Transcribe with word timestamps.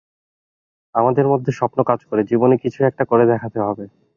আমাদের 0.95 1.25
মধ্যে 1.27 1.51
স্বপ্ন 1.51 1.79
কাজ 1.83 1.99
করে, 2.05 2.21
জীবনে 2.23 2.55
কিছু 2.57 2.79
একটা 2.83 3.03
করে 3.05 3.23
দেখাতে 3.25 3.59
হবে। 3.59 3.85